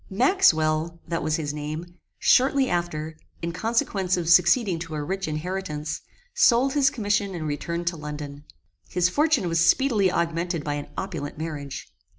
Maxwell, 0.09 0.99
that 1.07 1.21
was 1.21 1.35
his 1.35 1.53
name, 1.53 1.85
shortly 2.17 2.67
after, 2.67 3.15
in 3.43 3.51
consequence 3.51 4.17
of 4.17 4.27
succeeding 4.27 4.79
to 4.79 4.95
a 4.95 5.03
rich 5.03 5.27
inheritance, 5.27 6.01
sold 6.33 6.73
his 6.73 6.89
commission 6.89 7.35
and 7.35 7.45
returned 7.45 7.85
to 7.85 7.97
London. 7.97 8.43
His 8.89 9.09
fortune 9.09 9.47
was 9.47 9.63
speedily 9.63 10.11
augmented 10.11 10.63
by 10.63 10.73
an 10.73 10.87
opulent 10.97 11.37
marriage. 11.37 11.87